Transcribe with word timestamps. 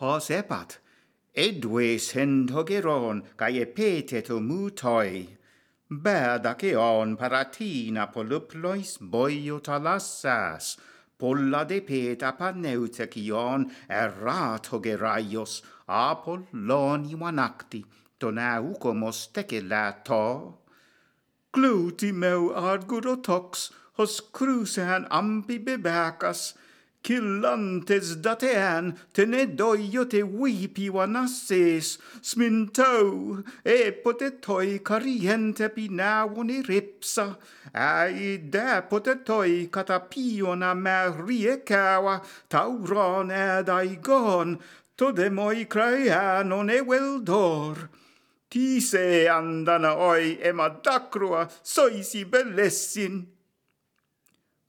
hos 0.00 0.30
epat, 0.30 0.78
edve 1.34 1.98
sentogeron, 1.98 3.22
cae 3.36 3.64
peteto 3.66 4.38
mutoi. 4.40 5.26
Berdaceon 5.90 7.16
paratina 7.16 8.06
poluplois 8.12 8.98
boio 9.00 9.58
talassas, 9.60 10.76
polla 11.18 11.64
de 11.64 11.80
peta 11.80 12.30
panneutecion 12.38 13.66
errato 13.88 14.78
geraios, 14.84 15.62
apolloni 15.88 17.14
vanacti, 17.18 17.84
tonaucomos 18.20 19.32
tecelato. 19.32 20.58
Gluti 21.52 22.12
meu 22.12 22.52
argurotox, 22.54 23.70
hos 23.96 24.20
crucean 24.20 25.08
ampi 25.10 25.58
bebacas, 25.58 26.54
killantes 27.08 28.20
datean 28.20 28.92
tenedoiote 29.16 30.20
wipi 30.22 30.90
wanasses, 30.92 31.96
smintou, 32.20 33.40
epotetoi 33.64 34.80
cariente 34.84 35.70
pinavon 35.72 36.52
iripsa, 36.52 37.26
aida 37.72 38.82
potetoi 38.90 39.70
catapiona 39.72 40.74
mariekawa, 40.76 42.20
tauron 42.52 43.32
ed 43.32 43.72
aigon, 43.72 44.58
todemoi 44.98 45.64
craianon 45.64 46.68
eweldor. 46.76 47.88
Tise 48.52 49.28
andana 49.32 49.96
oi 49.96 50.36
emadacrua 50.44 51.48
soisi 51.62 52.24
bellessin. 52.28 53.26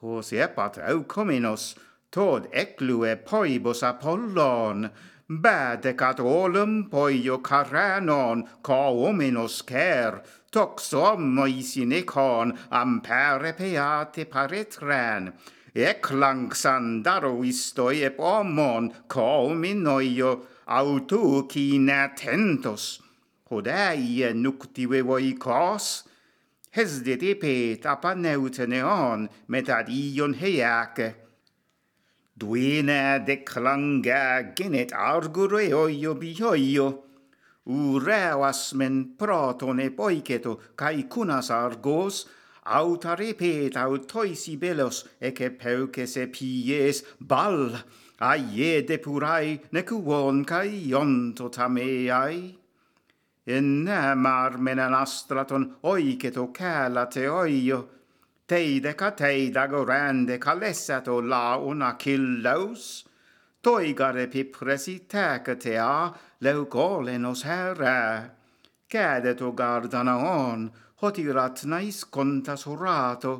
Hos 0.00 0.32
epat 0.32 0.80
au 0.88 1.04
cominos, 1.04 1.74
tod 2.12 2.46
eclue 2.52 3.16
poibus 3.16 3.80
Apollon, 3.82 4.90
badecat 5.28 6.18
olum 6.20 6.90
poio 6.90 7.38
caranon, 7.42 8.44
co 8.62 8.92
hominos 9.00 9.62
cer, 9.66 10.20
tox 10.52 10.92
omoi 10.92 11.62
sinecon, 11.64 12.52
ampere 12.70 13.54
peate 13.56 14.26
paretran, 14.26 15.32
ec 15.74 16.10
lang 16.12 16.50
sandaro 16.50 17.40
istoi 17.40 18.04
ep 18.04 18.18
omon, 18.20 18.92
co 19.08 19.48
hominoio, 19.48 20.32
autuci 20.68 21.80
natentos, 21.80 23.00
hodaie 23.50 24.34
nuctive 24.34 25.00
voicos, 25.00 26.04
hesdete 26.76 27.32
pet 27.40 27.88
apaneuten 27.88 28.76
eon, 28.76 29.28
metad 29.48 29.88
ion 29.88 30.36
heiace, 30.36 31.14
Duine 32.42 33.22
de 33.24 33.44
clangea 33.44 34.52
genet 34.56 34.90
argureo 34.92 35.84
iobioio, 35.86 36.86
ureas 37.70 38.74
men 38.74 39.14
protone 39.16 39.90
poiceto, 39.94 40.56
cae 40.74 41.04
cunas 41.06 41.52
argos, 41.54 42.26
auta 42.64 43.14
repet 43.14 43.76
autoisi 43.76 44.56
belos, 44.58 45.04
ece 45.20 45.52
peuces 45.54 46.16
epies 46.16 47.04
bal, 47.20 47.78
aie 48.18 48.82
depurai 48.90 49.60
necuon 49.70 50.42
cae 50.44 50.74
ionto 50.90 51.46
tameai. 51.48 52.56
Enem 53.46 54.26
armen 54.26 54.82
anastraton 54.82 55.76
oiceto 55.94 56.50
calate 56.50 57.28
oio, 57.30 57.84
teideca 58.52 59.10
teidagorande 59.16 60.36
calessato 60.38 61.14
laun 61.26 61.80
achilleus, 61.80 63.04
toigare 63.62 64.26
pipresi 64.28 64.96
tecatea 65.08 66.12
leucolenos 66.42 67.44
here, 67.48 68.30
cedeto 68.90 69.54
gardanaon, 69.54 70.70
hotirat 71.00 71.64
nais 71.64 72.04
contas 72.04 72.66
horato, 72.66 73.34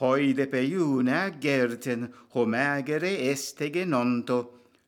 hoide 0.00 0.46
peiune 0.46 1.32
gerten 1.40 2.12
homegere 2.34 3.14
estege 3.32 3.86
nonto, 3.86 4.38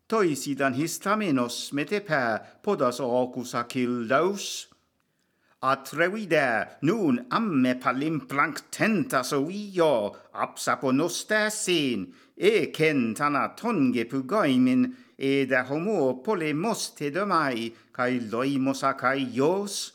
toisidan 0.07 0.75
histaminos 0.75 1.73
metepe 1.73 2.61
podas 2.63 3.01
ocus 3.01 3.55
achilleus, 3.55 4.67
Atrevide, 5.65 6.77
nun 6.83 7.25
amme 7.31 7.75
palim 7.81 8.19
io 9.49 10.15
apsapo 10.35 10.91
apsaponostessin, 10.91 12.13
e 12.37 12.71
kentana 12.71 13.49
tonge 13.57 14.05
pugoimin, 14.05 14.95
e 15.17 15.47
da 15.47 15.65
homo 15.65 16.21
pole 16.23 16.53
moste 16.53 17.11
domai, 17.11 17.75
cae 17.93 18.21
a 18.83 18.93
cae 18.93 19.25
ios, 19.33 19.93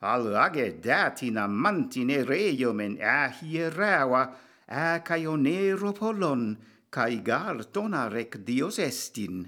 al 0.00 0.34
age 0.34 0.80
datina 0.82 1.46
mantine 1.46 2.24
reiomen 2.24 2.98
a 3.00 3.30
hierawa, 3.30 4.32
a 4.66 4.98
cae 4.98 5.26
onero 5.26 5.92
polon, 5.94 6.56
cae 6.90 7.22
gar 7.22 7.62
dona 7.72 8.08
rec 8.08 8.44
dios 8.44 8.80
estin. 8.80 9.46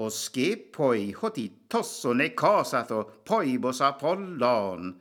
Hosce 0.00 0.56
poi 0.56 1.12
hoti 1.12 1.66
tosso 1.68 2.14
ne 2.14 2.30
cosato 2.30 3.20
poibos 3.22 3.82
Apollon, 3.82 4.94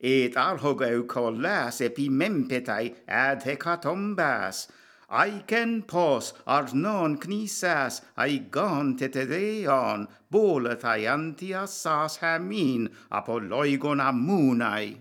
et 0.00 0.34
arhogau 0.36 1.04
collas 1.08 1.80
epi 1.80 2.08
mempetai 2.08 2.94
ad 3.08 3.42
hecatombas, 3.42 4.68
aicen 5.10 5.82
pos 5.88 6.34
ar 6.46 6.72
non 6.72 7.18
knisas 7.18 8.02
aigon 8.16 8.96
tetedeon, 8.96 10.06
boletai 10.30 11.02
antiasas 11.02 12.18
hamin 12.18 12.88
apolloigon 13.10 14.00
amunai. 14.00 15.00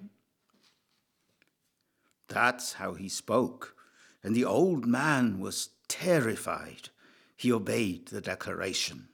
That's 2.28 2.74
how 2.74 2.96
he 2.96 3.08
spoke, 3.08 3.76
and 4.24 4.36
the 4.36 4.46
old 4.46 4.88
man 4.88 5.40
was 5.40 5.70
terrified. 5.88 6.90
He 7.38 7.52
obeyed 7.52 8.08
the 8.08 8.22
declaration. 8.22 9.10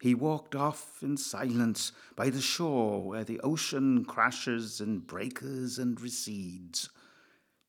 He 0.00 0.14
walked 0.14 0.54
off 0.54 1.02
in 1.02 1.16
silence 1.16 1.92
by 2.16 2.30
the 2.30 2.40
shore 2.40 3.02
where 3.02 3.24
the 3.24 3.40
ocean 3.40 4.04
crashes 4.04 4.80
and 4.80 5.06
breakers 5.06 5.78
and 5.78 6.00
recedes. 6.00 6.90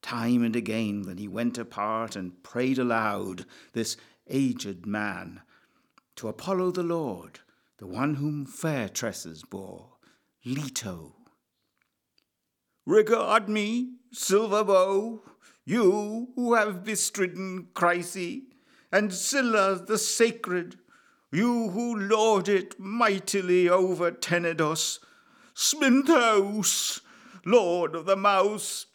Time 0.01 0.43
and 0.43 0.55
again, 0.55 1.03
when 1.03 1.17
he 1.17 1.27
went 1.27 1.57
apart 1.57 2.15
and 2.15 2.43
prayed 2.43 2.77
aloud, 2.77 3.45
this 3.73 3.97
aged 4.27 4.85
man, 4.85 5.41
to 6.15 6.27
Apollo 6.27 6.71
the 6.71 6.83
Lord, 6.83 7.39
the 7.77 7.87
one 7.87 8.15
whom 8.15 8.45
fair 8.45 8.89
tresses 8.89 9.43
bore, 9.43 9.97
Leto. 10.45 11.15
Regard 12.85 13.49
me, 13.49 13.95
silver 14.11 14.63
bow, 14.63 15.23
you 15.65 16.29
who 16.35 16.53
have 16.53 16.83
bestridden 16.83 17.67
Chryse, 17.73 18.43
and 18.91 19.11
Cilla 19.11 19.85
the 19.85 19.97
sacred, 19.97 20.77
you 21.31 21.69
who 21.69 21.97
lord 21.97 22.47
it 22.47 22.79
mightily 22.79 23.67
over 23.69 24.11
Tenedos, 24.11 24.99
Sminthos, 25.53 27.01
lord 27.45 27.95
of 27.95 28.05
the 28.05 28.15
mouse, 28.15 28.87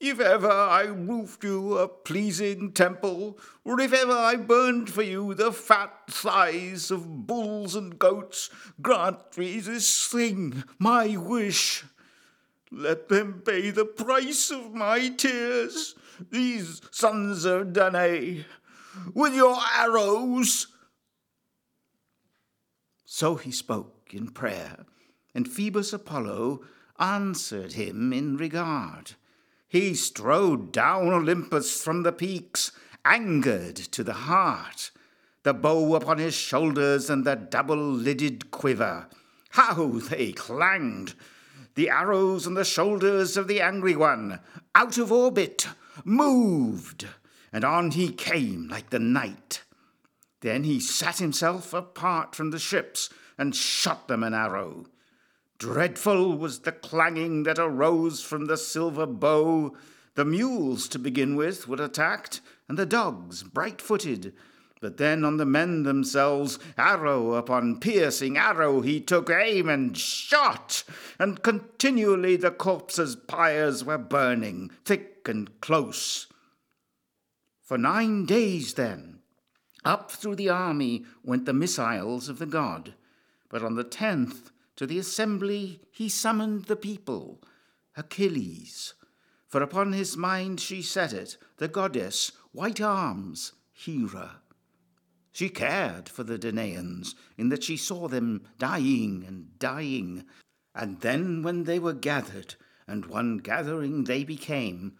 if 0.00 0.18
ever 0.18 0.50
I 0.50 0.84
roofed 0.84 1.44
you 1.44 1.76
a 1.76 1.86
pleasing 1.86 2.72
temple, 2.72 3.38
or 3.64 3.78
if 3.80 3.92
ever 3.92 4.12
I 4.12 4.36
burned 4.36 4.88
for 4.88 5.02
you 5.02 5.34
the 5.34 5.52
fat 5.52 5.92
thighs 6.08 6.90
of 6.90 7.26
bulls 7.26 7.74
and 7.74 7.98
goats, 7.98 8.48
grant 8.80 9.36
me 9.36 9.60
this 9.60 10.06
thing, 10.06 10.64
my 10.78 11.18
wish. 11.18 11.84
Let 12.72 13.08
them 13.10 13.42
pay 13.44 13.70
the 13.70 13.84
price 13.84 14.50
of 14.50 14.72
my 14.72 15.08
tears, 15.10 15.94
these 16.30 16.80
sons 16.90 17.44
of 17.44 17.74
Danae, 17.74 18.46
with 19.12 19.34
your 19.34 19.58
arrows 19.76 20.68
so 23.12 23.34
he 23.34 23.50
spoke 23.50 24.12
in 24.12 24.28
prayer, 24.28 24.86
and 25.34 25.50
Phoebus 25.50 25.92
Apollo 25.92 26.60
answered 27.00 27.72
him 27.72 28.12
in 28.12 28.36
regard. 28.36 29.14
He 29.66 29.94
strode 29.94 30.70
down 30.70 31.08
Olympus 31.08 31.82
from 31.82 32.04
the 32.04 32.12
peaks, 32.12 32.70
angered 33.04 33.74
to 33.74 34.04
the 34.04 34.12
heart, 34.12 34.92
the 35.42 35.52
bow 35.52 35.96
upon 35.96 36.18
his 36.18 36.34
shoulders 36.34 37.10
and 37.10 37.24
the 37.24 37.34
double 37.34 37.84
lidded 37.84 38.52
quiver. 38.52 39.08
How 39.50 39.88
they 39.88 40.30
clanged! 40.30 41.14
The 41.74 41.90
arrows 41.90 42.46
on 42.46 42.54
the 42.54 42.64
shoulders 42.64 43.36
of 43.36 43.48
the 43.48 43.60
angry 43.60 43.96
one, 43.96 44.38
out 44.72 44.98
of 44.98 45.10
orbit, 45.10 45.66
moved, 46.04 47.08
and 47.52 47.64
on 47.64 47.90
he 47.90 48.12
came 48.12 48.68
like 48.68 48.90
the 48.90 49.00
night. 49.00 49.64
Then 50.40 50.64
he 50.64 50.80
sat 50.80 51.18
himself 51.18 51.72
apart 51.74 52.34
from 52.34 52.50
the 52.50 52.58
ships 52.58 53.10
and 53.36 53.54
shot 53.54 54.08
them 54.08 54.22
an 54.22 54.34
arrow. 54.34 54.86
Dreadful 55.58 56.38
was 56.38 56.60
the 56.60 56.72
clanging 56.72 57.42
that 57.42 57.58
arose 57.58 58.22
from 58.22 58.46
the 58.46 58.56
silver 58.56 59.06
bow. 59.06 59.76
The 60.14 60.24
mules, 60.24 60.88
to 60.88 60.98
begin 60.98 61.36
with, 61.36 61.68
were 61.68 61.82
attacked, 61.82 62.40
and 62.68 62.78
the 62.78 62.86
dogs, 62.86 63.42
bright 63.42 63.82
footed. 63.82 64.32
But 64.80 64.96
then 64.96 65.24
on 65.24 65.36
the 65.36 65.44
men 65.44 65.82
themselves, 65.82 66.58
arrow 66.78 67.34
upon 67.34 67.80
piercing 67.80 68.38
arrow, 68.38 68.80
he 68.80 69.00
took 69.00 69.28
aim 69.28 69.68
and 69.68 69.96
shot, 69.96 70.84
and 71.18 71.42
continually 71.42 72.36
the 72.36 72.50
corpses' 72.50 73.14
pyres 73.14 73.84
were 73.84 73.98
burning, 73.98 74.70
thick 74.86 75.28
and 75.28 75.60
close. 75.60 76.26
For 77.62 77.76
nine 77.76 78.24
days 78.24 78.74
then, 78.74 79.19
up 79.84 80.10
through 80.10 80.36
the 80.36 80.48
army 80.48 81.04
went 81.22 81.46
the 81.46 81.52
missiles 81.52 82.28
of 82.28 82.38
the 82.38 82.46
god. 82.46 82.94
But 83.48 83.62
on 83.62 83.74
the 83.74 83.84
tenth, 83.84 84.50
to 84.76 84.86
the 84.86 84.98
assembly 84.98 85.80
he 85.90 86.08
summoned 86.08 86.66
the 86.66 86.76
people, 86.76 87.42
Achilles. 87.96 88.94
For 89.48 89.62
upon 89.62 89.92
his 89.92 90.16
mind 90.16 90.60
she 90.60 90.82
set 90.82 91.12
it, 91.12 91.36
the 91.56 91.68
goddess, 91.68 92.32
white 92.52 92.80
arms, 92.80 93.52
Hera. 93.72 94.42
She 95.32 95.48
cared 95.48 96.08
for 96.08 96.24
the 96.24 96.38
Danaans, 96.38 97.14
in 97.38 97.48
that 97.48 97.64
she 97.64 97.76
saw 97.76 98.08
them 98.08 98.42
dying 98.58 99.24
and 99.26 99.58
dying. 99.58 100.24
And 100.74 101.00
then, 101.00 101.42
when 101.42 101.64
they 101.64 101.78
were 101.78 101.92
gathered, 101.92 102.56
and 102.86 103.06
one 103.06 103.38
gathering 103.38 104.04
they 104.04 104.24
became, 104.24 104.96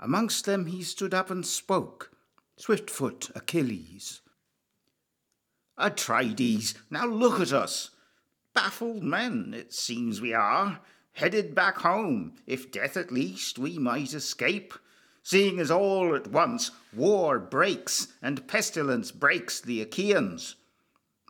amongst 0.00 0.44
them 0.44 0.66
he 0.66 0.82
stood 0.82 1.14
up 1.14 1.30
and 1.30 1.46
spoke, 1.46 2.10
Swiftfoot 2.58 3.30
Achilles. 3.34 4.20
Atrides, 5.78 6.74
now 6.90 7.06
look 7.06 7.40
at 7.40 7.52
us. 7.52 7.90
Baffled 8.54 9.02
men, 9.02 9.52
it 9.56 9.72
seems 9.72 10.20
we 10.20 10.32
are, 10.32 10.80
headed 11.12 11.54
back 11.54 11.78
home, 11.78 12.34
if 12.46 12.70
death 12.70 12.96
at 12.96 13.12
least 13.12 13.58
we 13.58 13.78
might 13.78 14.14
escape 14.14 14.74
seeing 15.24 15.58
as 15.58 15.70
all 15.70 16.14
at 16.14 16.28
once 16.28 16.70
war 16.92 17.38
breaks 17.38 18.08
and 18.20 18.46
pestilence 18.46 19.10
breaks 19.10 19.60
the 19.60 19.80
Achaeans. 19.80 20.56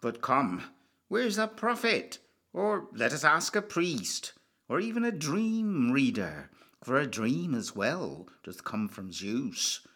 But 0.02 0.20
come, 0.20 0.64
where's 1.08 1.38
a 1.38 1.46
prophet? 1.46 2.18
Or 2.52 2.88
let 2.92 3.12
us 3.12 3.24
ask 3.24 3.56
a 3.56 3.62
priest, 3.62 4.32
or 4.68 4.80
even 4.80 5.04
a 5.04 5.12
dream 5.12 5.92
reader, 5.92 6.50
for 6.82 6.98
a 6.98 7.06
dream 7.06 7.54
as 7.54 7.74
well 7.74 8.28
doth 8.42 8.64
come 8.64 8.88
from 8.88 9.12
Zeus. 9.12 9.86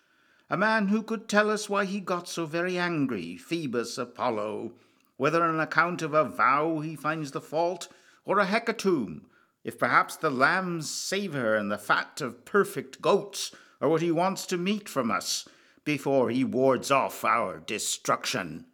A 0.50 0.56
man 0.56 0.88
who 0.88 1.02
could 1.02 1.28
tell 1.28 1.50
us 1.50 1.68
why 1.68 1.84
he 1.84 2.00
got 2.00 2.26
so 2.26 2.46
very 2.46 2.78
angry, 2.78 3.36
Phoebus 3.36 3.98
Apollo, 3.98 4.72
whether 5.18 5.42
on 5.42 5.60
account 5.60 6.00
of 6.00 6.14
a 6.14 6.24
vow 6.24 6.80
he 6.80 6.96
finds 6.96 7.32
the 7.32 7.40
fault, 7.40 7.88
or 8.24 8.38
a 8.38 8.46
hecatomb, 8.46 9.26
if 9.62 9.78
perhaps 9.78 10.16
the 10.16 10.30
lamb's 10.30 10.90
savour 10.90 11.54
and 11.54 11.70
the 11.70 11.76
fat 11.76 12.22
of 12.22 12.46
perfect 12.46 13.02
goats 13.02 13.54
are 13.80 13.90
what 13.90 14.00
he 14.00 14.10
wants 14.10 14.46
to 14.46 14.56
meet 14.56 14.88
from 14.88 15.10
us 15.10 15.46
before 15.84 16.30
he 16.30 16.44
wards 16.44 16.90
off 16.90 17.24
our 17.24 17.58
destruction. 17.58 18.64